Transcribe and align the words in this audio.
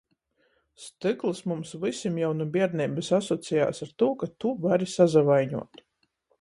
Styklys 0.85 1.41
mums 1.51 1.73
vysim 1.83 2.17
jau 2.23 2.31
nu 2.39 2.49
bierneibys 2.57 3.11
asociejās 3.19 3.85
ar 3.89 3.95
tū, 4.01 4.11
ka 4.25 4.33
tu 4.43 4.57
vari 4.67 4.91
sasavaiņuot. 4.99 5.89